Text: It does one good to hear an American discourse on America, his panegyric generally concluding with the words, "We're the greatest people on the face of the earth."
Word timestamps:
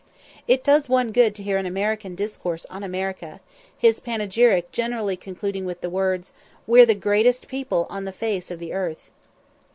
It 0.47 0.63
does 0.63 0.89
one 0.89 1.11
good 1.11 1.35
to 1.35 1.43
hear 1.43 1.59
an 1.59 1.67
American 1.67 2.15
discourse 2.15 2.65
on 2.71 2.81
America, 2.81 3.39
his 3.77 3.99
panegyric 3.99 4.71
generally 4.71 5.15
concluding 5.15 5.63
with 5.63 5.81
the 5.81 5.91
words, 5.91 6.33
"We're 6.65 6.87
the 6.87 6.95
greatest 6.95 7.47
people 7.47 7.85
on 7.87 8.05
the 8.05 8.11
face 8.11 8.49
of 8.49 8.57
the 8.57 8.73
earth." 8.73 9.11